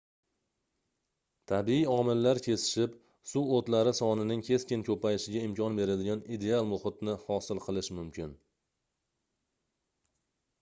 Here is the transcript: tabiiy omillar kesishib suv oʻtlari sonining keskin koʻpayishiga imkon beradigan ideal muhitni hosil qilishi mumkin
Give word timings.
tabiiy 1.49 1.83
omillar 1.95 2.39
kesishib 2.45 2.95
suv 3.33 3.51
oʻtlari 3.57 3.93
sonining 3.99 4.41
keskin 4.47 4.85
koʻpayishiga 4.87 5.45
imkon 5.49 5.77
beradigan 5.81 6.25
ideal 6.39 6.67
muhitni 6.73 7.17
hosil 7.29 7.63
qilishi 7.69 7.99
mumkin 8.01 8.33